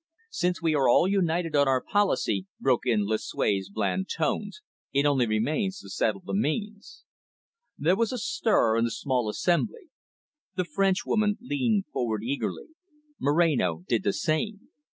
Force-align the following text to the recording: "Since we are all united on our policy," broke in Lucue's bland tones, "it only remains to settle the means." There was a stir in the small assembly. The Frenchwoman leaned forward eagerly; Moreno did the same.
"Since 0.31 0.63
we 0.63 0.73
are 0.73 0.89
all 0.89 1.07
united 1.07 1.55
on 1.55 1.67
our 1.67 1.79
policy," 1.79 2.47
broke 2.59 2.87
in 2.87 3.05
Lucue's 3.05 3.69
bland 3.69 4.09
tones, 4.09 4.63
"it 4.91 5.05
only 5.05 5.27
remains 5.27 5.77
to 5.77 5.91
settle 5.91 6.21
the 6.25 6.33
means." 6.33 7.03
There 7.77 7.95
was 7.95 8.11
a 8.11 8.17
stir 8.17 8.77
in 8.79 8.85
the 8.85 8.89
small 8.89 9.29
assembly. 9.29 9.91
The 10.55 10.65
Frenchwoman 10.65 11.37
leaned 11.39 11.85
forward 11.93 12.23
eagerly; 12.23 12.69
Moreno 13.19 13.83
did 13.87 14.01
the 14.01 14.11
same. 14.13 14.69